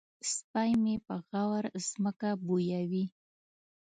[0.33, 3.05] سپی مې په غور ځمکه بویوي.